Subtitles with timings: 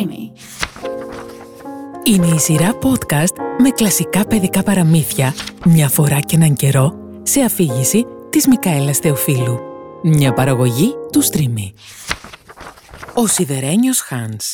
[0.00, 0.30] Streamy.
[2.04, 5.34] Είναι η σειρά podcast με κλασικά παιδικά παραμύθια
[5.64, 9.60] μια φορά και έναν καιρό σε αφήγηση της Μικαέλας Θεοφίλου.
[10.02, 11.72] Μια παραγωγή του Streamy.
[13.14, 14.52] Ο Σιδερένιος Χάνς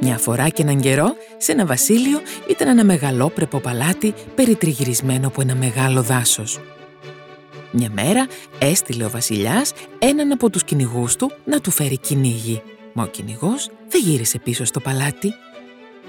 [0.00, 5.54] Μια φορά και έναν καιρό, σε ένα βασίλειο ήταν ένα μεγαλόπρεπο παλάτι περιτριγυρισμένο από ένα
[5.54, 6.58] μεγάλο δάσος.
[7.70, 8.26] Μια μέρα
[8.58, 12.62] έστειλε ο βασιλιάς έναν από τους κυνηγούς του να του φέρει κυνήγι.
[12.92, 15.34] Μα ο κυνηγός δεν γύρισε πίσω στο παλάτι.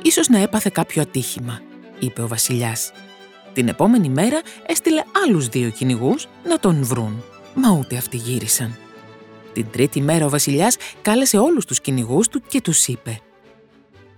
[0.02, 1.62] Ίσως να έπαθε κάποιο ατύχημα,
[1.99, 2.91] είπε ο βασιλιάς.
[3.53, 7.23] Την επόμενη μέρα έστειλε άλλους δύο κυνηγούς να τον βρουν.
[7.55, 8.77] Μα ούτε αυτοί γύρισαν.
[9.53, 13.22] Την τρίτη μέρα ο βασιλιάς κάλεσε όλους τους κυνηγούς του και τους είπε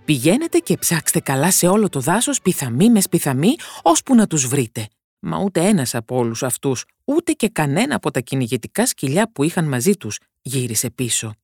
[0.04, 4.88] «Πηγαίνετε και ψάξτε καλά σε όλο το δάσος πιθαμή μες σπιθαμή, ώσπου να τους βρείτε.
[5.20, 9.64] Μα ούτε ένας από όλους αυτούς, ούτε και κανένα από τα κυνηγετικά σκυλιά που είχαν
[9.64, 11.34] μαζί τους γύρισε πίσω.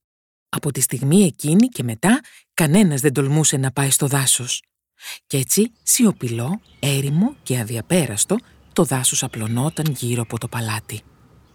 [0.53, 2.21] Από τη στιγμή εκείνη και μετά,
[2.55, 4.63] κανένας δεν τολμούσε να πάει στο δάσος.
[5.27, 8.37] Κι έτσι, σιωπηλό, έρημο και αδιαπέραστο,
[8.73, 11.01] το δάσος απλωνόταν γύρω από το παλάτι.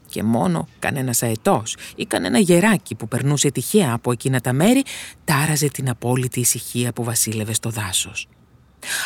[0.05, 4.83] Και μόνο κανένας αετός ή κανένα γεράκι που περνούσε τυχαία από εκείνα τα μέρη
[5.23, 8.27] τάραζε την απόλυτη ησυχία που βασίλευε στο δάσος.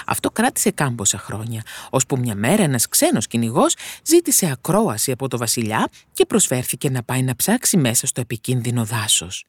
[0.05, 5.89] Αυτό κράτησε κάμποσα χρόνια, ώσπου μια μέρα ένας ξένος κυνηγός ζήτησε ακρόαση από το βασιλιά
[6.13, 9.45] και προσφέρθηκε να πάει να ψάξει μέσα στο επικίνδυνο δάσος.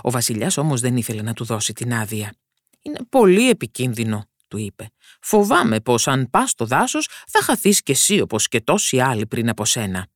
[0.00, 2.34] Ο βασιλιάς όμως δεν ήθελε να του δώσει την άδεια.
[2.82, 4.90] «Είναι πολύ επικίνδυνο», του είπε.
[5.20, 9.48] «Φοβάμαι πως αν πας στο δάσος θα χαθείς κι εσύ όπως και τόσοι άλλοι πριν
[9.48, 10.06] από σένα».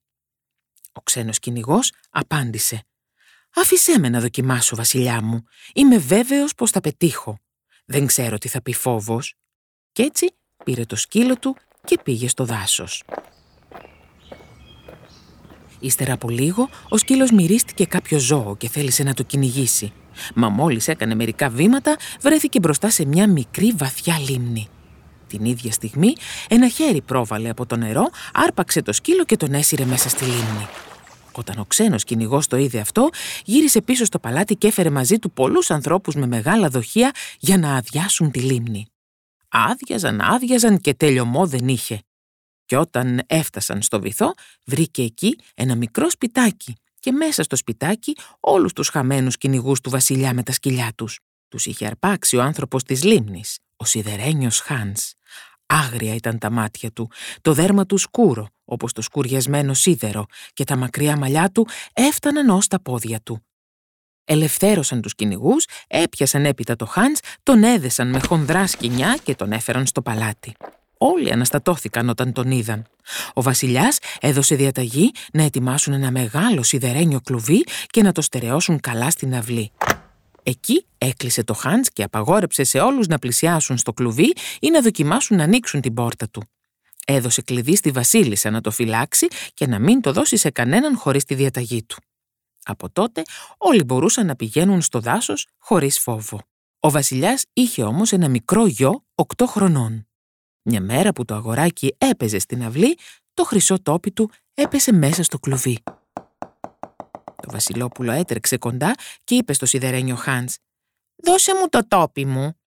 [0.92, 2.82] Ο ξένος κυνηγός απάντησε
[3.54, 5.42] «Άφησέ με να δοκιμάσω, βασιλιά μου.
[5.74, 7.38] Είμαι βέβαιος πως θα πετύχω.
[7.84, 9.34] Δεν ξέρω τι θα πει φόβος».
[9.92, 13.02] Κι έτσι πήρε το σκύλο του και πήγε στο δάσος.
[15.80, 19.92] Ύστερα από λίγο, ο σκύλος μυρίστηκε κάποιο ζώο και θέλησε να το κυνηγήσει.
[20.34, 24.68] Μα μόλις έκανε μερικά βήματα, βρέθηκε μπροστά σε μια μικρή βαθιά λίμνη.
[25.26, 26.12] Την ίδια στιγμή,
[26.48, 30.66] ένα χέρι πρόβαλε από το νερό, άρπαξε το σκύλο και τον έσυρε μέσα στη λίμνη.
[31.32, 33.08] Όταν ο ξένος κυνηγός το είδε αυτό,
[33.44, 37.76] γύρισε πίσω στο παλάτι και έφερε μαζί του πολλούς ανθρώπους με μεγάλα δοχεία για να
[37.76, 38.86] αδειάσουν τη λίμνη.
[39.48, 42.00] Άδειαζαν, άδειαζαν και τέλειωμό δεν είχε.
[42.68, 44.34] Και όταν έφτασαν στο βυθό,
[44.64, 50.34] βρήκε εκεί ένα μικρό σπιτάκι και μέσα στο σπιτάκι όλους τους χαμένους κυνηγούς του βασιλιά
[50.34, 51.18] με τα σκυλιά τους.
[51.48, 55.12] Τους είχε αρπάξει ο άνθρωπος της λίμνης, ο σιδερένιος Χάνς.
[55.66, 60.76] Άγρια ήταν τα μάτια του, το δέρμα του σκούρο, όπως το σκουριασμένο σίδερο, και τα
[60.76, 63.46] μακριά μαλλιά του έφταναν ως τα πόδια του.
[64.24, 69.86] Ελευθέρωσαν τους κυνηγούς, έπιασαν έπειτα το Χάνς, τον έδεσαν με χονδρά σκηνιά και τον έφεραν
[69.86, 70.54] στο παλάτι.
[70.98, 72.86] Όλοι αναστατώθηκαν όταν τον είδαν.
[73.34, 79.10] Ο βασιλιάς έδωσε διαταγή να ετοιμάσουν ένα μεγάλο σιδερένιο κλουβί και να το στερεώσουν καλά
[79.10, 79.70] στην αυλή.
[80.42, 85.36] Εκεί έκλεισε το Χάντς και απαγόρεψε σε όλους να πλησιάσουν στο κλουβί ή να δοκιμάσουν
[85.36, 86.42] να ανοίξουν την πόρτα του.
[87.06, 91.24] Έδωσε κλειδί στη βασίλισσα να το φυλάξει και να μην το δώσει σε κανέναν χωρίς
[91.24, 91.96] τη διαταγή του.
[92.64, 93.22] Από τότε
[93.58, 96.40] όλοι μπορούσαν να πηγαίνουν στο δάσος χωρίς φόβο.
[96.80, 100.07] Ο βασιλιάς είχε όμως ένα μικρό γιο 8 χρονών.
[100.62, 102.98] Μια μέρα που το αγοράκι έπαιζε στην αυλή,
[103.34, 105.82] το χρυσό τόπι του έπεσε μέσα στο κλουβί.
[107.42, 110.58] Το βασιλόπουλο έτρεξε κοντά και είπε στο σιδερένιο Χάντς
[111.24, 112.60] «Δώσε μου το τόπι μου».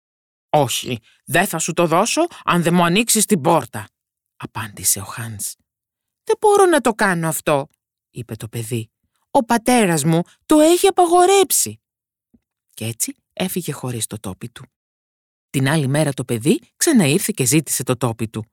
[0.50, 3.88] «Όχι, δεν θα σου το δώσω αν δεν μου ανοίξεις την πόρτα»,
[4.36, 5.56] απάντησε ο Χάντς.
[6.24, 7.68] «Δεν μπορώ να το κάνω αυτό»,
[8.10, 8.92] είπε το παιδί.
[9.32, 11.82] «Ο πατέρας μου το έχει απαγορέψει».
[12.74, 14.66] Κι έτσι έφυγε χωρίς το τόπι του.
[15.52, 18.46] Την άλλη μέρα το παιδί ξαναήρθε και ζήτησε το τόπι του.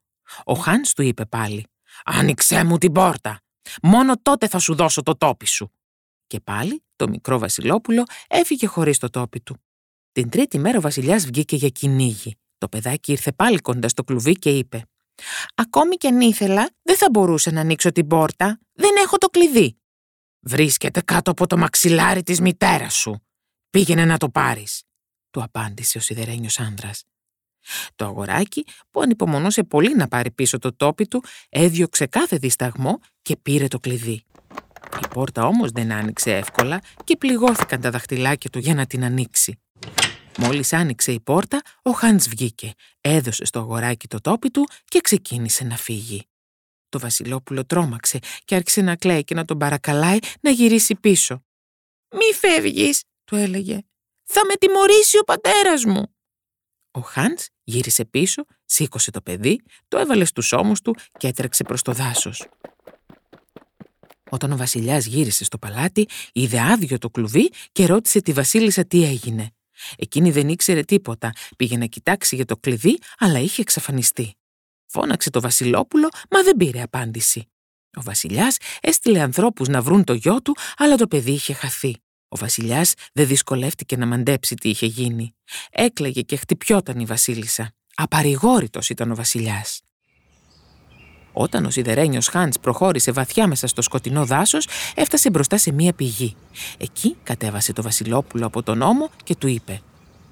[0.45, 1.67] Ο Χάνς του είπε πάλι
[2.05, 3.41] «Άνοιξέ μου την πόρτα!
[3.83, 5.73] Μόνο τότε θα σου δώσω το τόπι σου!»
[6.27, 9.63] Και πάλι το μικρό βασιλόπουλο έφυγε χωρίς το τόπι του.
[10.13, 12.37] Την τρίτη μέρα ο βασιλιάς βγήκε για κυνήγι.
[12.59, 14.83] Το παιδάκι ήρθε πάλι κοντά στο κλουβί και είπε
[15.55, 18.61] «Ακόμη κι αν ήθελα, δεν θα μπορούσε να ανοίξω την πόρτα.
[18.73, 19.79] Δεν έχω το κλειδί».
[20.41, 23.27] «Βρίσκεται κάτω από το μαξιλάρι της μητέρας σου.
[23.71, 24.88] Πήγαινε να το πάρεις»
[25.31, 27.05] του απάντησε ο σιδερένιος άνδρας.
[27.97, 33.37] Το αγοράκι, που ανυπομονούσε πολύ να πάρει πίσω το τόπι του, έδιωξε κάθε δισταγμό και
[33.37, 34.25] πήρε το κλειδί.
[35.03, 39.59] Η πόρτα όμως δεν άνοιξε εύκολα και πληγώθηκαν τα δαχτυλάκια του για να την ανοίξει.
[40.39, 45.65] Μόλις άνοιξε η πόρτα, ο Χάντς βγήκε, έδωσε στο αγοράκι το τόπι του και ξεκίνησε
[45.65, 46.27] να φύγει.
[46.89, 51.43] Το βασιλόπουλο τρόμαξε και άρχισε να κλαίει και να τον παρακαλάει να γυρίσει πίσω.
[52.11, 53.79] «Μη φεύγεις», του έλεγε.
[54.33, 56.15] Θα με τιμωρήσει ο πατέρας μου.
[56.91, 61.83] Ο Χάντς γύρισε πίσω, σήκωσε το παιδί, το έβαλε στους ώμους του και έτρεξε προς
[61.83, 62.49] το δάσος.
[64.31, 69.05] Όταν ο βασιλιάς γύρισε στο παλάτι, είδε άδειο το κλουβί και ρώτησε τη βασίλισσα τι
[69.05, 69.51] έγινε.
[69.97, 74.37] Εκείνη δεν ήξερε τίποτα, πήγε να κοιτάξει για το κλειδί, αλλά είχε εξαφανιστεί.
[74.87, 77.49] Φώναξε το Βασιλόπουλο, μα δεν πήρε απάντηση.
[77.97, 82.03] Ο Βασιλιάς έστειλε ανθρώπους να βρουν το γιο του, αλλά το παιδί είχε χαθεί.
[82.29, 85.35] Ο Βασιλιάς δεν δυσκολεύτηκε να μαντέψει τι είχε γίνει.
[85.71, 87.73] Έκλαιγε και χτυπιόταν η Βασίλισσα.
[87.95, 89.83] Απαρηγόρητος ήταν ο Βασιλιάς.
[91.33, 96.37] Όταν ο σιδερένιος Χάντς προχώρησε βαθιά μέσα στο σκοτεινό δάσος, έφτασε μπροστά σε μία πηγή.
[96.79, 99.81] Εκεί κατέβασε το Βασιλόπουλο από τον ώμο και του είπε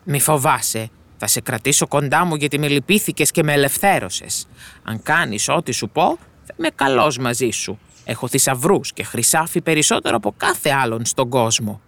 [0.04, 4.46] «Μη φοβάσαι, θα σε κρατήσω κοντά μου γιατί με λυπήθηκες και με ελευθέρωσες.
[4.82, 7.78] Αν κάνεις ό,τι σου πω, θα είμαι καλός μαζί σου.
[8.04, 11.80] Έχω θησαυρούς και χρυσάφι περισσότερο από κάθε άλλον στον κόσμο».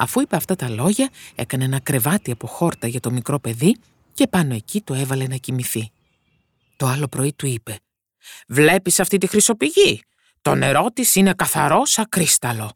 [0.00, 3.76] Αφού είπε αυτά τα λόγια, έκανε ένα κρεβάτι από χόρτα για το μικρό παιδί
[4.14, 5.90] και πάνω εκεί το έβαλε να κοιμηθεί.
[6.76, 7.78] Το άλλο πρωί του είπε
[8.48, 10.02] «Βλέπεις αυτή τη χρυσοπηγή;
[10.42, 12.70] Το νερό της είναι καθαρό σαν κρίσταλο.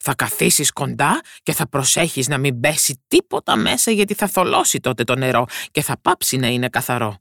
[0.00, 5.04] Θα καθίσεις κοντά και θα προσέχεις να μην πέσει τίποτα μέσα γιατί θα θολώσει τότε
[5.04, 7.18] το νερό και θα πάψει να είναι καθαρό.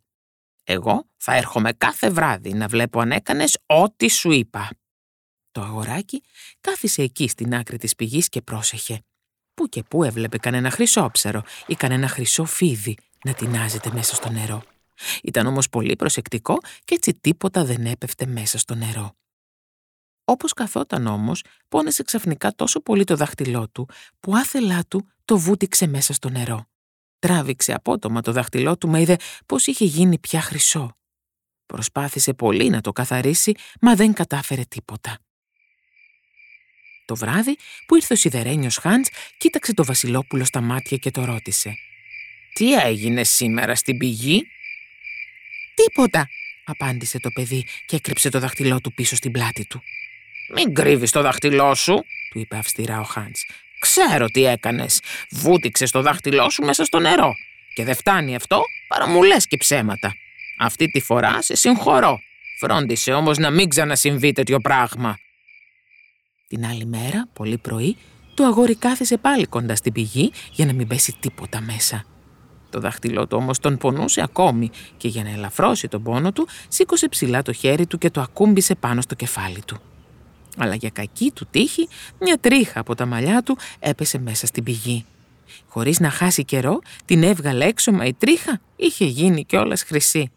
[0.64, 4.70] Εγώ θα έρχομαι κάθε βράδυ να βλέπω αν έκανες ό,τι σου είπα.
[5.52, 6.24] Το αγοράκι
[6.62, 9.04] κάθισε εκεί στην άκρη της πηγής και πρόσεχε.
[9.54, 14.64] Πού και πού έβλεπε κανένα χρυσόψερο ή κανένα χρυσό φίδι να τεινάζεται μέσα στο νερό.
[15.24, 19.16] Ήταν όμως πολύ προσεκτικό και έτσι τίποτα δεν έπεφτε μέσα στο νερό.
[20.26, 23.90] Όπως καθόταν όμως, πόνεσε ξαφνικά τόσο πολύ το δάχτυλό του,
[24.20, 26.66] που άθελά του το βούτυξε μέσα στο νερό.
[27.20, 30.98] Τράβηξε απότομα το δάχτυλό του, μα είδε πως είχε γίνει πια χρυσό.
[31.66, 35.18] Προσπάθησε πολύ να το καθαρίσει, μα δεν κατάφερε τίποτα.
[37.06, 37.56] Το βράδυ
[37.86, 41.78] που ήρθε ο σιδερένιος Χάντς, κοίταξε το βασιλόπουλο στα μάτια και το ρώτησε.
[42.54, 44.48] «Τι έγινε σήμερα στην πηγή»
[45.76, 46.30] «Τίποτα»,
[46.64, 49.84] απάντησε το παιδί και έκρυψε το δαχτυλό του πίσω στην πλάτη του.
[50.56, 53.46] «Μην κρύβεις το δάχτυλό σου», του είπε αυστηρά ο Χάντς.
[53.80, 55.02] «Ξέρω τι έκανες.
[55.30, 57.34] Βούτυξες το δάχτυλό σου μέσα στο νερό.
[57.74, 60.16] Και δεν φτάνει αυτό, παρά μου λες και ψέματα.
[60.58, 62.20] Αυτή τη φορά σε συγχωρώ.
[62.60, 65.18] Φρόντισε όμως να μην ξανασυμβεί τέτοιο πράγμα».
[66.48, 67.98] Την άλλη μέρα, πολύ πρωί,
[68.34, 72.06] το αγόρι κάθισε πάλι κοντά στην πηγή για να μην πέσει τίποτα μέσα.
[72.70, 77.08] Το δάχτυλό του όμως τον πονούσε ακόμη και για να ελαφρώσει τον πόνο του σήκωσε
[77.10, 79.82] ψηλά το χέρι του και το ακούμπησε πάνω στο κεφάλι του.
[80.58, 81.88] Αλλά για κακή του τύχη
[82.20, 85.06] μια τρίχα από τα μαλλιά του έπεσε μέσα στην πηγή.
[85.68, 90.32] Χωρίς να χάσει καιρό την έβγαλε έξω μα η τρίχα είχε γίνει κιόλας χρυσή.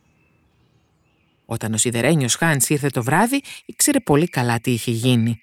[1.46, 5.40] Όταν ο σιδερένιος Χάνς ήρθε το βράδυ ήξερε πολύ καλά τι είχε γίνει.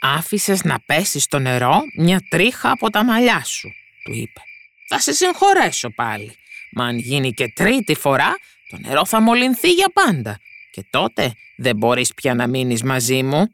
[0.00, 3.68] «Άφησες να πέσεις στο νερό μια τρίχα από τα μαλλιά σου»,
[4.04, 4.40] του είπε.
[4.88, 6.36] Θα σε συγχωρέσω πάλι.
[6.72, 8.36] Μα αν γίνει και τρίτη φορά,
[8.70, 10.38] το νερό θα μολυνθεί για πάντα.
[10.70, 13.46] Και τότε δεν μπορείς πια να μείνεις μαζί μου.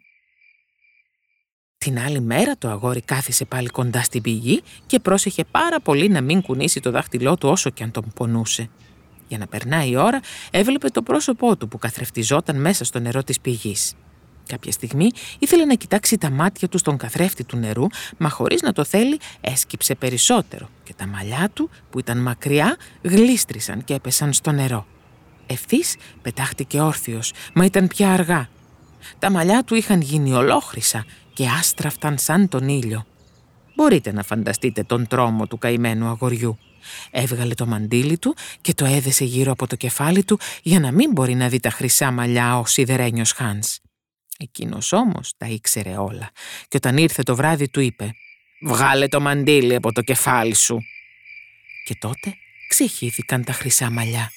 [1.79, 6.21] Την άλλη μέρα το αγόρι κάθισε πάλι κοντά στην πηγή και πρόσεχε πάρα πολύ να
[6.21, 8.71] μην κουνήσει το δάχτυλό του όσο και αν τον πονούσε.
[9.29, 13.41] Για να περνάει η ώρα έβλεπε το πρόσωπό του που καθρεφτιζόταν μέσα στο νερό της
[13.41, 13.95] πηγής.
[14.47, 17.87] Κάποια στιγμή ήθελε να κοιτάξει τα μάτια του στον καθρέφτη του νερού,
[18.19, 23.85] μα χωρίς να το θέλει έσκυψε περισσότερο και τα μαλλιά του που ήταν μακριά γλίστρησαν
[23.85, 24.87] και έπεσαν στο νερό.
[25.47, 28.49] Ευθύς πετάχτηκε όρθιος, μα ήταν πια αργά.
[29.19, 33.07] Τα μαλλιά του είχαν γίνει ολόχρυσα και άστραφταν σαν τον ήλιο.
[33.75, 36.59] Μπορείτε να φανταστείτε τον τρόμο του καημένου αγοριού.
[37.11, 41.11] Έβγαλε το μαντίλι του και το έδεσε γύρω από το κεφάλι του για να μην
[41.11, 43.79] μπορεί να δει τα χρυσά μαλλιά ο σιδερένιος Χάνς.
[44.43, 46.31] Εκείνος όμως τα ήξερε όλα
[46.69, 48.15] και όταν ήρθε το βράδυ του είπε
[48.61, 50.83] «Βγάλε το μαντίλι από το κεφάλι σου».
[51.85, 52.37] Και τότε
[52.69, 54.33] ξεχύθηκαν τα χρυσά μαλλιά.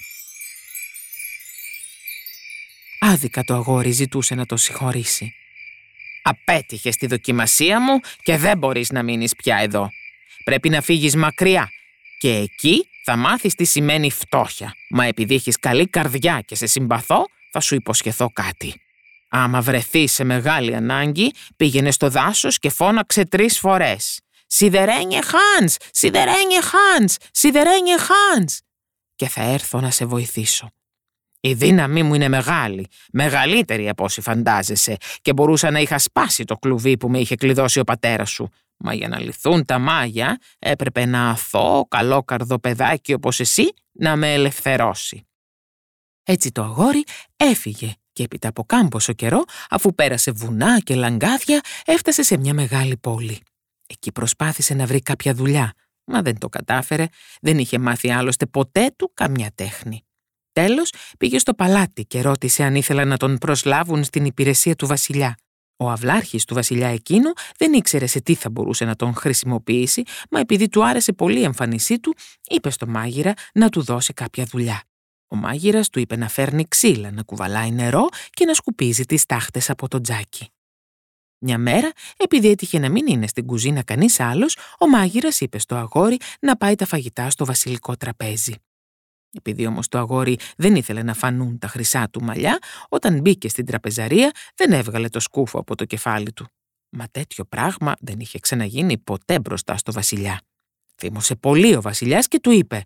[2.99, 5.33] Άδικα το αγόρι ζητούσε να το συγχωρήσει.
[6.23, 9.89] «Απέτυχε στη δοκιμασία μου και δεν μπορείς να μείνεις πια εδώ.
[10.43, 11.71] Πρέπει να φύγεις μακριά
[12.19, 14.75] και εκεί θα μάθεις τι σημαίνει φτώχεια.
[14.89, 18.79] Μα επειδή έχεις καλή καρδιά και σε συμπαθώ, θα σου υποσχεθώ κάτι».
[19.37, 24.19] Άμα βρεθεί σε μεγάλη ανάγκη, πήγαινε στο δάσος και φώναξε τρεις φορές.
[24.47, 25.75] «Σιδερένιε Χάνς!
[25.91, 27.15] Σιδερένιε Χάνς!
[27.31, 28.59] Σιδερένιε Χάνς!»
[29.15, 30.69] Και θα έρθω να σε βοηθήσω.
[31.39, 36.57] Η δύναμή μου είναι μεγάλη, μεγαλύτερη από όσοι φαντάζεσαι και μπορούσα να είχα σπάσει το
[36.57, 38.49] κλουβί που με είχε κλειδώσει ο πατέρας σου.
[38.77, 44.33] Μα για να λυθούν τα μάγια έπρεπε ένα αθώο, καλόκαρδο παιδάκι όπως εσύ να με
[44.33, 45.27] ελευθερώσει.
[46.23, 47.03] Έτσι το αγόρι
[47.37, 52.97] έφυγε και έπειτα από κάμποσο καιρό, αφού πέρασε βουνά και λαγκάδια, έφτασε σε μια μεγάλη
[52.97, 53.41] πόλη.
[53.87, 55.73] Εκεί προσπάθησε να βρει κάποια δουλειά,
[56.05, 57.05] μα δεν το κατάφερε,
[57.41, 60.05] δεν είχε μάθει άλλωστε ποτέ του καμιά τέχνη.
[60.51, 65.35] Τέλος πήγε στο παλάτι και ρώτησε αν ήθελα να τον προσλάβουν στην υπηρεσία του βασιλιά.
[65.77, 70.39] Ο αυλάρχης του βασιλιά εκείνου δεν ήξερε σε τι θα μπορούσε να τον χρησιμοποιήσει, μα
[70.39, 72.15] επειδή του άρεσε πολύ η εμφανισή του,
[72.49, 74.83] είπε στο μάγειρα να του δώσει κάποια δουλειά.
[75.27, 79.69] Ο μάγειρας του είπε να φέρνει ξύλα, να κουβαλάει νερό και να σκουπίζει τις τάχτες
[79.69, 80.49] από το τζάκι.
[81.39, 85.75] Μια μέρα, επειδή έτυχε να μην είναι στην κουζίνα κανείς άλλος, ο μάγειρας είπε στο
[85.75, 88.53] αγόρι να πάει τα φαγητά στο βασιλικό τραπέζι.
[89.37, 93.65] Επειδή όμως το αγόρι δεν ήθελε να φανούν τα χρυσά του μαλλιά, όταν μπήκε στην
[93.65, 96.47] τραπεζαρία δεν έβγαλε το σκούφο από το κεφάλι του.
[96.89, 100.41] Μα τέτοιο πράγμα δεν είχε ξαναγίνει ποτέ μπροστά στο βασιλιά.
[100.95, 102.85] Θύμωσε πολύ ο βασιλιάς και του είπε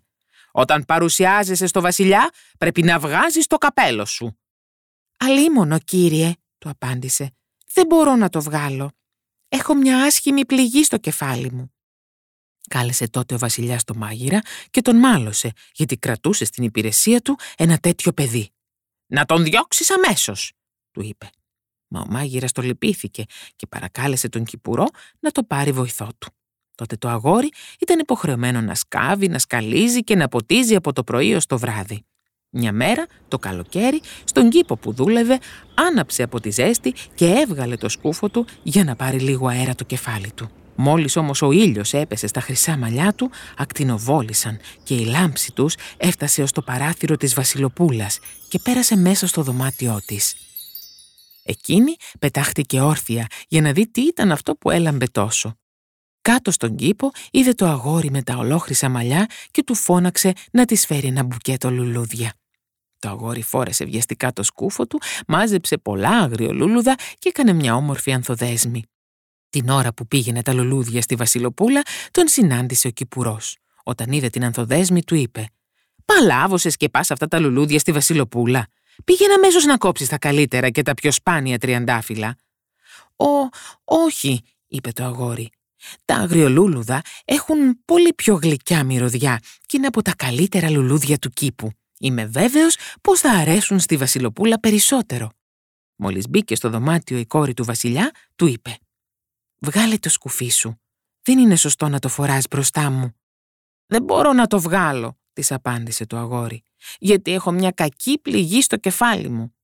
[0.50, 4.38] «Όταν παρουσιάζεσαι στο βασιλιά πρέπει να βγάζεις το καπέλο σου».
[5.16, 7.34] «Αλίμονο, κύριε», του απάντησε.
[7.72, 8.92] «Δεν μπορώ να το βγάλω.
[9.48, 11.74] Έχω μια άσχημη πληγή στο κεφάλι μου».
[12.68, 14.40] Κάλεσε τότε ο βασιλιάς το μάγειρα
[14.70, 18.50] και τον μάλωσε, γιατί κρατούσε στην υπηρεσία του ένα τέτοιο παιδί.
[19.06, 20.52] «Να τον διώξεις αμέσως,
[20.90, 21.30] του είπε.
[21.88, 23.24] Μα ο μάγειρας το λυπήθηκε
[23.56, 24.86] και παρακάλεσε τον Κυπουρό
[25.20, 26.32] να το πάρει βοηθό του.
[26.80, 27.48] Τότε το αγόρι
[27.80, 32.04] ήταν υποχρεωμένο να σκάβει, να σκαλίζει και να ποτίζει από το πρωί ως το βράδυ.
[32.50, 35.38] Μια μέρα, το καλοκαίρι, στον κήπο που δούλευε,
[35.74, 39.84] άναψε από τη ζέστη και έβγαλε το σκούφο του για να πάρει λίγο αέρα το
[39.84, 40.50] κεφάλι του.
[40.74, 46.42] Μόλις όμως ο ήλιος έπεσε στα χρυσά μαλλιά του, ακτινοβόλησαν και η λάμψη τους έφτασε
[46.42, 48.18] ως το παράθυρο της βασιλοπούλας
[48.48, 50.34] και πέρασε μέσα στο δωμάτιό της.
[51.42, 55.54] Εκείνη πετάχτηκε όρθια για να δει τι ήταν αυτό που έλαμπε τόσο.
[56.22, 60.86] Κάτω στον κήπο είδε το αγόρι με τα ολόχρυσα μαλλιά και του φώναξε να της
[60.86, 62.32] φέρει ένα μπουκέτο λουλούδια.
[62.98, 68.84] Το αγόρι φόρεσε βιαστικά το σκούφο του, μάζεψε πολλά αγριολούλουδα και έκανε μια όμορφη ανθοδέσμη.
[69.50, 73.56] Την ώρα που πήγαινε τα λουλούδια στη Βασιλοπούλα, τον συνάντησε ο Κυπουρός.
[73.82, 75.48] Όταν είδε την ανθοδέσμη, του είπε
[76.04, 78.66] «Παλάβωσες και πας αυτά τα λουλούδια στη Βασιλοπούλα.
[79.04, 82.36] Πήγαινε αμέσως να κόψεις τα καλύτερα και τα πιο σπάνια τριαντάφυλλα».
[83.16, 83.48] «Ο,
[83.84, 85.50] όχι», είπε το αγόρι.
[86.04, 91.70] «Τα αγριολούλουδα έχουν πολύ πιο γλυκιά μυρωδιά και είναι από τα καλύτερα λουλούδια του κήπου.
[91.98, 95.30] Είμαι βέβαιος πως θα αρέσουν στη Βασιλοπούλα περισσότερο».
[95.96, 98.78] Μόλις μπήκε στο δωμάτιο η κόρη του βασιλιά, του είπε
[99.58, 100.80] «Βγάλε το σκουφί σου.
[101.22, 103.14] Δεν είναι σωστό να το φοράς μπροστά μου».
[103.86, 106.62] «Δεν μπορώ να το βγάλω», της απάντησε το αγόρι,
[106.98, 109.54] «γιατί έχω μια κακή πληγή στο κεφάλι μου».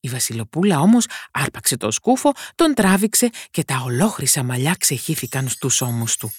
[0.00, 6.16] Η Βασιλοπούλα όμως άρπαξε το σκούφο, τον τράβηξε και τα ολόχρυσα μαλλιά ξεχύθηκαν στους ώμους
[6.16, 6.32] του.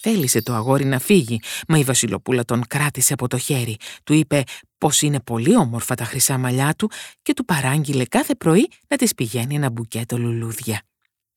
[0.00, 3.76] Θέλησε το αγόρι να φύγει, μα η Βασιλοπούλα τον κράτησε από το χέρι.
[4.04, 4.42] Του είπε
[4.78, 6.90] πως είναι πολύ όμορφα τα χρυσά μαλλιά του
[7.22, 10.82] και του παράγγειλε κάθε πρωί να της πηγαίνει ένα μπουκέτο λουλούδια.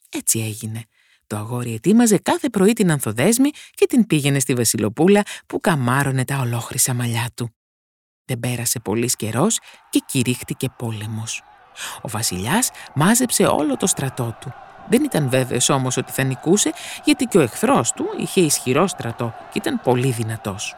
[0.10, 0.84] Έτσι έγινε.
[1.28, 6.38] Το αγόρι ετοίμαζε κάθε πρωί την ανθοδέσμη και την πήγαινε στη Βασιλοπούλα που καμάρωνε τα
[6.38, 7.56] ολόχρυσα μαλλιά του.
[8.26, 9.60] Δεν πέρασε πολύς καιρός
[9.90, 11.44] και κηρύχτηκε πόλεμος.
[12.02, 14.54] Ο βασιλιάς μάζεψε όλο το στρατό του.
[14.90, 19.34] Δεν ήταν βέβαιος όμως ότι θα νικούσε γιατί και ο εχθρός του είχε ισχυρό στρατό
[19.52, 20.76] και ήταν πολύ δυνατός.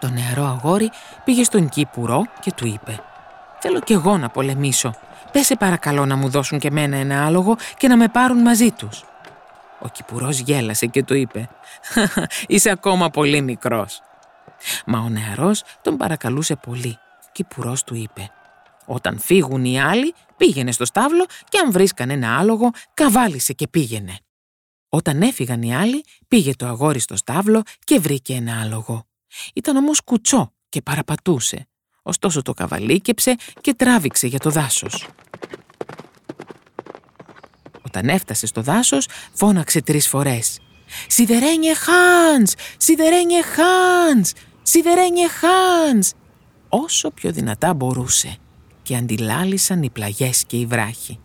[0.00, 0.90] Το νεαρό αγόρι
[1.24, 3.00] πήγε στον Κύπουρο και του είπε
[3.58, 4.94] «Θέλω κι εγώ να πολεμήσω
[5.32, 9.04] Πέσε παρακαλώ να μου δώσουν και μένα ένα άλογο και να με πάρουν μαζί τους.
[9.78, 11.48] Ο Κυπουρός γέλασε και του είπε
[12.46, 14.02] «Είσαι ακόμα πολύ μικρός».
[14.86, 16.98] Μα ο νεαρός τον παρακαλούσε πολύ.
[17.24, 18.30] Ο Κυπουρός του είπε
[18.90, 24.18] «Όταν φύγουν οι άλλοι, πήγαινε στο στάβλο και αν βρίσκαν ένα άλογο, καβάλισε και πήγαινε».
[24.88, 29.06] Όταν έφυγαν οι άλλοι, πήγε το αγόρι στο στάβλο και βρήκε ένα άλογο.
[29.54, 31.68] Ήταν όμως κουτσό και παραπατούσε
[32.02, 35.08] ωστόσο το καβαλίκεψε και τράβηξε για το δάσος.
[37.82, 40.60] Όταν έφτασε στο δάσος, φώναξε τρεις φορές.
[41.06, 42.52] «Σιδερένιε Χάνς!
[42.76, 44.32] Σιδερένιε Χάνς!
[44.62, 46.12] Σιδερένιε Χάνς!»
[46.68, 48.38] Όσο πιο δυνατά μπορούσε
[48.88, 51.18] και αντιλάλησαν οι πλαγιές και οι βράχοι.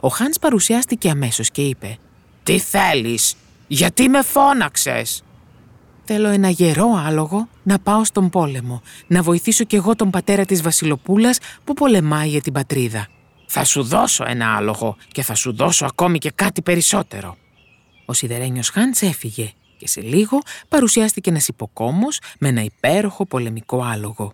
[0.00, 1.98] Ο Χάνς παρουσιάστηκε αμέσως και είπε
[2.42, 3.34] «Τι θέλεις,
[3.66, 5.22] γιατί με φώναξες»
[6.04, 10.62] Θέλω ένα γερό άλογο να πάω στον πόλεμο, να βοηθήσω κι εγώ τον πατέρα της
[10.62, 13.08] Βασιλοπούλας που πολεμάει για την πατρίδα.
[13.46, 17.36] Θα σου δώσω ένα άλογο και θα σου δώσω ακόμη και κάτι περισσότερο.
[18.04, 20.38] Ο σιδερένιος Χάντς έφυγε και σε λίγο
[20.68, 24.32] παρουσιάστηκε ένας υποκόμος με ένα υπέροχο πολεμικό άλογο.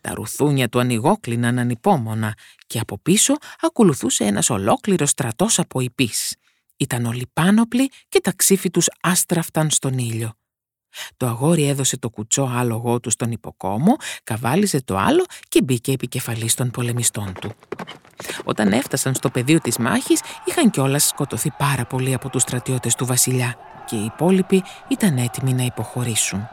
[0.00, 2.34] Τα ρουθούνια του ανοιγόκλειναν ανυπόμονα
[2.66, 6.36] και από πίσω ακολουθούσε ένας ολόκληρος στρατός από υπείς.
[6.76, 10.32] Ήταν όλοι πάνωπλοι και τα ξύφη τους άστραφταν στον ήλιο.
[11.16, 16.54] Το αγόρι έδωσε το κουτσό άλογό του στον υποκόμο, καβάλιζε το άλλο και μπήκε επικεφαλής
[16.54, 17.52] των πολεμιστών του.
[18.44, 23.06] Όταν έφτασαν στο πεδίο της μάχης, είχαν κιόλας σκοτωθεί πάρα πολλοί από τους στρατιώτες του
[23.06, 26.48] βασιλιά και οι υπόλοιποι ήταν έτοιμοι να υποχωρήσουν.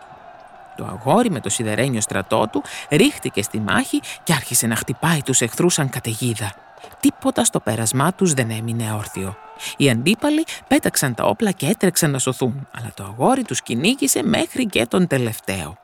[0.76, 5.42] Το αγόρι με το σιδερένιο στρατό του ρίχτηκε στη μάχη και άρχισε να χτυπάει τους
[5.42, 6.52] εχθρούς σαν καταιγίδα.
[7.00, 9.36] Τίποτα στο πέρασμά τους δεν έμεινε όρθιο.
[9.78, 14.66] Οι αντίπαλοι πέταξαν τα όπλα και έτρεξαν να σωθούν, αλλά το αγόρι τους κυνήγησε μέχρι
[14.66, 15.78] και τον τελευταίο.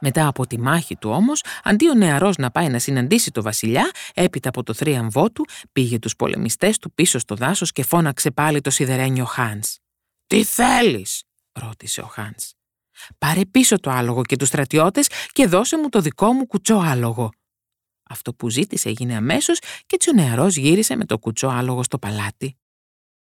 [0.00, 3.90] Μετά από τη μάχη του όμως, αντί ο νεαρός να πάει να συναντήσει το βασιλιά,
[4.14, 8.60] έπειτα από το θρίαμβό του, πήγε τους πολεμιστές του πίσω στο δάσος και φώναξε πάλι
[8.60, 9.76] το σιδερένιο Χάνς.
[10.26, 11.22] «Τι θέλεις»
[11.52, 12.57] ρώτησε ο Χάνς.
[13.18, 17.30] «Πάρε πίσω το άλογο και τους στρατιώτες και δώσε μου το δικό μου κουτσό άλογο».
[18.10, 21.98] Αυτό που ζήτησε έγινε αμέσως και έτσι ο νεαρός γύρισε με το κουτσό άλογο στο
[21.98, 22.56] παλάτι.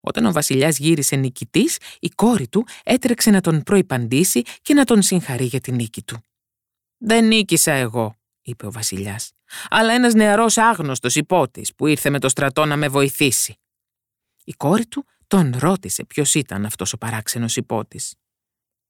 [0.01, 5.03] Όταν ο βασιλιάς γύρισε νικητής, η κόρη του έτρεξε να τον προϋπαντήσει και να τον
[5.03, 6.23] συγχαρεί για την νίκη του.
[6.99, 9.33] «Δεν νίκησα εγώ», είπε ο βασιλιάς,
[9.69, 13.59] «αλλά ένας νεαρός άγνωστος υπότης που ήρθε με το στρατό να με βοηθήσει».
[14.45, 18.15] Η κόρη του τον ρώτησε ποιος ήταν αυτός ο παράξενος υπότης.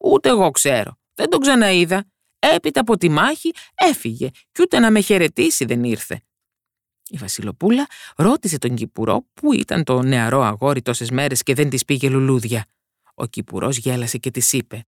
[0.04, 2.04] «Ούτε εγώ ξέρω, δεν τον ξαναείδα.
[2.38, 6.22] Έπειτα από τη μάχη έφυγε κι ούτε να με χαιρετήσει δεν ήρθε».
[7.08, 11.84] Η Βασιλοπούλα ρώτησε τον Κυπουρό που ήταν το νεαρό αγόρι τόσες μέρες και δεν της
[11.84, 12.66] πήγε λουλούδια.
[13.14, 14.86] Ο Κυπουρός γέλασε και της είπε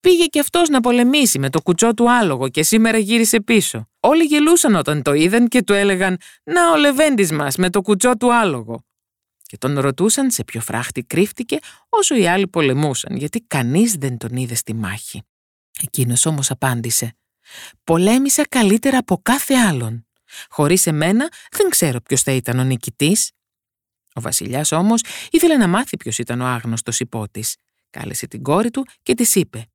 [0.00, 3.88] Πήγε και αυτός να πολεμήσει με το κουτσό του άλογο και σήμερα γύρισε πίσω.
[4.00, 8.16] Όλοι γελούσαν όταν το είδαν και του έλεγαν «Να ο Λεβέντης μας με το κουτσό
[8.16, 8.84] του άλογο».
[9.52, 14.36] Και τον ρωτούσαν σε ποιο φράχτη κρύφτηκε όσο οι άλλοι πολεμούσαν γιατί κανείς δεν τον
[14.36, 15.22] είδε στη μάχη.
[15.82, 17.16] Εκείνος όμως απάντησε
[17.84, 20.06] «Πολέμησα καλύτερα από κάθε άλλον.
[20.48, 23.30] Χωρίς εμένα δεν ξέρω ποιος θα ήταν ο νικητής».
[24.14, 27.56] Ο βασιλιάς όμως ήθελε να μάθει ποιος ήταν ο άγνωστος υπότης.
[27.90, 29.66] Κάλεσε την κόρη του και της είπε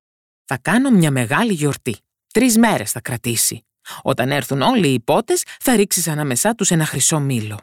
[0.45, 1.97] θα κάνω μια μεγάλη γιορτή.
[2.33, 3.65] Τρεις μέρες θα κρατήσει.
[4.01, 7.59] Όταν έρθουν όλοι οι υπότες, θα ρίξεις ανάμεσά τους ένα χρυσό μήλο.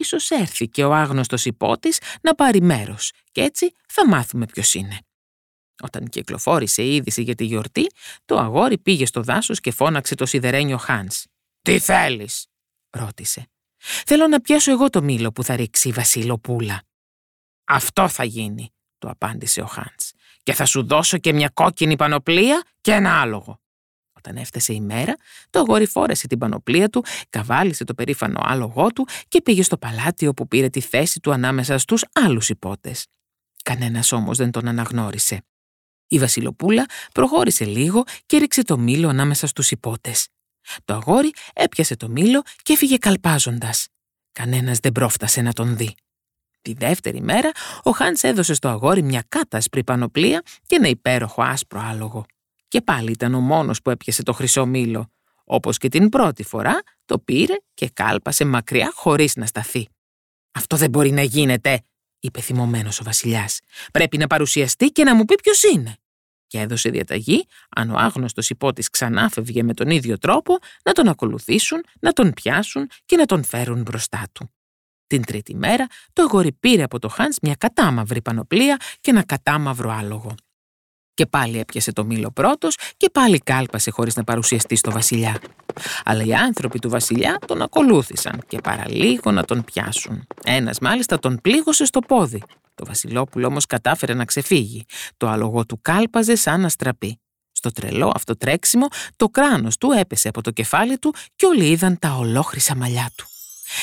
[0.00, 4.98] Ίσως έρθει και ο άγνωστος υπότης να πάρει μέρος και έτσι θα μάθουμε ποιος είναι.
[5.82, 7.86] Όταν κυκλοφόρησε η είδηση για τη γιορτή,
[8.24, 11.24] το αγόρι πήγε στο δάσος και φώναξε το σιδερένιο Χάνς.
[11.62, 12.46] «Τι θέλεις»
[12.90, 13.46] ρώτησε.
[13.78, 16.82] «Θέλω να πιάσω εγώ το μήλο που θα ρίξει η Βασιλοπούλα».
[17.64, 22.62] «Αυτό θα γίνει», του απάντησε ο Χάνς και θα σου δώσω και μια κόκκινη πανοπλία
[22.80, 23.59] και ένα άλογο.
[24.24, 25.16] Όταν έφτασε η μέρα,
[25.50, 30.26] το αγόρι φόρεσε την πανοπλία του, καβάλισε το περήφανο άλογό του και πήγε στο παλάτι
[30.26, 33.06] όπου πήρε τη θέση του ανάμεσα στους άλλους υπότες.
[33.64, 35.42] Κανένας όμως δεν τον αναγνώρισε.
[36.08, 40.28] Η Βασιλοπούλα προχώρησε λίγο και ρίξε το μήλο ανάμεσα στους υπότες.
[40.84, 43.88] Το αγόρι έπιασε το μήλο και έφυγε καλπάζοντας.
[44.32, 45.94] Κανένας δεν πρόφτασε να τον δει.
[46.62, 47.50] Τη δεύτερη μέρα,
[47.82, 52.26] ο Χάνς έδωσε στο αγόρι μια κάτασπρη πανοπλία και ένα υπέροχο άσπρο άλογο.
[52.70, 55.10] Και πάλι ήταν ο μόνος που έπιασε το χρυσό μήλο.
[55.44, 59.88] Όπως και την πρώτη φορά, το πήρε και κάλπασε μακριά χωρίς να σταθεί.
[60.52, 61.82] «Αυτό δεν μπορεί να γίνεται»,
[62.20, 63.60] είπε θυμωμένος ο βασιλιάς.
[63.92, 65.96] «Πρέπει να παρουσιαστεί και να μου πει ποιος είναι».
[66.46, 67.44] Και έδωσε διαταγή,
[67.76, 72.32] αν ο άγνωστος υπότης ξανά φεύγε με τον ίδιο τρόπο, να τον ακολουθήσουν, να τον
[72.32, 74.50] πιάσουν και να τον φέρουν μπροστά του.
[75.06, 79.90] Την τρίτη μέρα το αγόρι πήρε από το Χάνς μια κατάμαυρη πανοπλία και ένα κατάμαυρο
[79.90, 80.34] άλογο.
[81.20, 85.40] Και πάλι έπιασε το μήλο πρώτος και πάλι κάλπασε χωρίς να παρουσιαστεί στο βασιλιά.
[86.04, 90.26] Αλλά οι άνθρωποι του βασιλιά τον ακολούθησαν και παραλίγο να τον πιάσουν.
[90.44, 92.42] Ένας μάλιστα τον πλήγωσε στο πόδι.
[92.74, 94.84] Το βασιλόπουλο όμως κατάφερε να ξεφύγει.
[95.16, 97.20] Το άλογο του κάλπαζε σαν αστραπή.
[97.52, 101.98] Στο τρελό αυτό τρέξιμο το κράνος του έπεσε από το κεφάλι του και όλοι είδαν
[101.98, 103.26] τα ολόχρυσα μαλλιά του.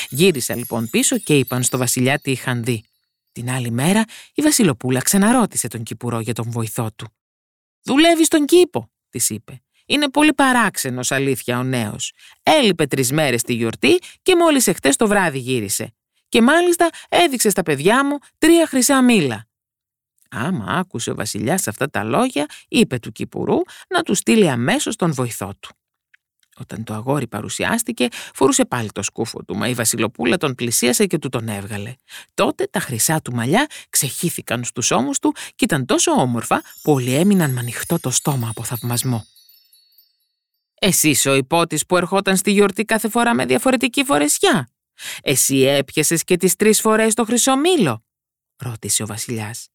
[0.08, 2.84] Γύρισα λοιπόν πίσω και είπαν στο βασιλιά τι είχαν δει.
[3.32, 7.08] Την άλλη μέρα η Βασιλοπούλα ξαναρώτησε τον Κυπουρό για τον βοηθό του.
[7.82, 9.62] «Δουλεύει στον κήπο», της είπε.
[9.86, 12.12] «Είναι πολύ παράξενος αλήθεια ο νέος.
[12.42, 15.92] Έλειπε τρεις μέρες τη γιορτή και μόλις εχθές το βράδυ γύρισε.
[16.28, 19.46] Και μάλιστα έδειξε στα παιδιά μου τρία χρυσά μήλα.
[20.30, 25.12] Άμα άκουσε ο βασιλιάς αυτά τα λόγια, είπε του Κυπουρού να του στείλει αμέσως τον
[25.12, 25.76] βοηθό του.
[26.60, 31.18] Όταν το αγόρι παρουσιάστηκε, φορούσε πάλι το σκούφο του, μα η Βασιλοπούλα τον πλησίασε και
[31.18, 31.94] του τον έβγαλε.
[32.34, 37.14] Τότε τα χρυσά του μαλλιά ξεχύθηκαν στους ώμους του και ήταν τόσο όμορφα που όλοι
[37.14, 39.26] έμειναν με ανοιχτό το στόμα από θαυμασμό.
[40.80, 44.68] Εσύ ο υπότης που ερχόταν στη γιορτή κάθε φορά με διαφορετική φορεσιά.
[45.22, 48.04] Εσύ έπιασες και τις τρεις φορές το χρυσό μήλο,
[48.56, 49.68] ρώτησε ο βασιλιάς.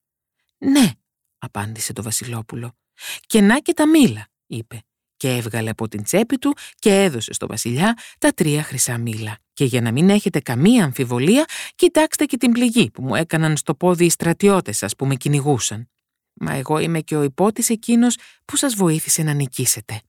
[0.57, 0.91] Ναι,
[1.37, 2.77] απάντησε το Βασιλόπουλο.
[3.25, 4.83] Και να και τα μήλα, είπε
[5.23, 9.37] και έβγαλε από την τσέπη του και έδωσε στο βασιλιά τα τρία χρυσά μήλα.
[9.53, 13.75] Και για να μην έχετε καμία αμφιβολία, κοιτάξτε και την πληγή που μου έκαναν στο
[13.75, 15.89] πόδι οι στρατιώτες σας που με κυνηγούσαν.
[16.33, 20.01] Μα εγώ είμαι και ο υπότης εκείνος που σας βοήθησε να νικήσετε.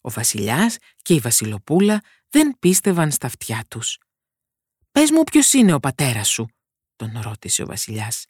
[0.00, 3.98] Ο βασιλιάς και η βασιλοπούλα δεν πίστευαν στα αυτιά τους.
[4.92, 6.48] «Πες μου ποιος είναι ο πατέρας σου»,
[6.96, 8.26] τον ρώτησε ο βασιλιάς.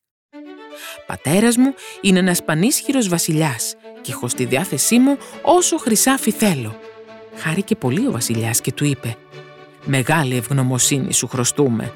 [1.07, 6.79] «Πατέρας μου είναι ένας πανίσχυρος βασιλιάς και έχω στη διάθεσή μου όσο χρυσάφι θέλω.
[7.35, 9.17] Χάρηκε πολύ ο βασιλιάς και του είπε
[9.85, 11.93] Μεγάλη ευγνωμοσύνη σου χρωστούμε.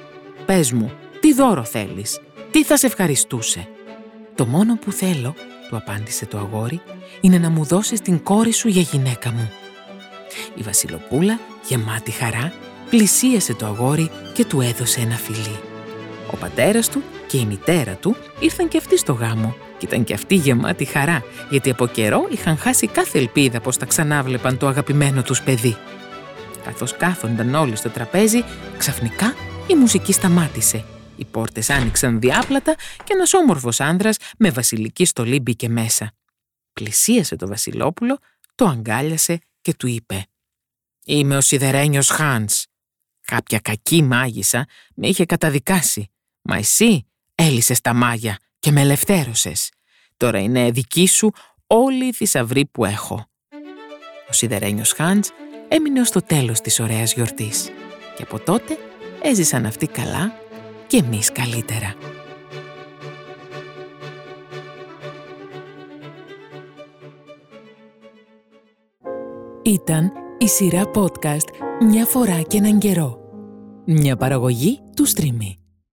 [0.46, 3.68] Πες μου, τι δώρο θέλεις, τι θα σε ευχαριστούσε;
[4.34, 5.34] Το μόνο που θέλω,
[5.68, 6.80] του απάντησε το αγόρι,
[7.20, 9.50] είναι να μου δώσεις την κόρη σου για γυναίκα μου.
[10.54, 11.38] Η Βασιλοπούλα,
[11.68, 12.52] γεμάτη χαρά,
[12.90, 15.58] πλησίασε το αγόρι και του έδωσε ένα φιλί.
[16.32, 20.14] Ο πατέρας του και η μητέρα του ήρθαν και αυτοί στο γάμο και ήταν και
[20.14, 25.22] αυτοί γεμάτοι χαρά, γιατί από καιρό είχαν χάσει κάθε ελπίδα πως θα ξανάβλεπαν το αγαπημένο
[25.22, 25.76] τους παιδί.
[26.64, 28.44] Καθώς κάθονταν όλοι στο τραπέζι,
[28.78, 29.34] ξαφνικά
[29.66, 30.84] η μουσική σταμάτησε.
[31.16, 36.12] Οι πόρτες άνοιξαν διάπλατα και ένας όμορφος άνδρας με βασιλική στολή μπήκε μέσα.
[36.72, 38.18] Πλησίασε το βασιλόπουλο,
[38.54, 40.26] το αγκάλιασε και του είπε
[41.04, 42.64] «Είμαι ο σιδερένιος Χάνς.
[43.26, 46.10] Κάποια κακή μάγισσα με είχε καταδικάσει,
[46.42, 49.70] μα εσύ έλυσες τα μάγια και με ελευθέρωσες.
[50.16, 51.30] Τώρα είναι δική σου
[51.66, 53.26] όλη η θησαυρή που έχω».
[54.28, 55.30] Ο σιδερένιος Χάνς
[55.68, 57.70] έμεινε ως το τέλος της ωραίας γιορτής
[58.16, 58.78] και από τότε
[59.22, 60.34] έζησαν αυτοί καλά
[60.86, 61.94] και εμείς καλύτερα.
[69.62, 71.48] Ήταν η σειρά podcast
[71.80, 73.18] «Μια φορά και έναν καιρό».
[73.86, 75.61] Μια παραγωγή του Streamy.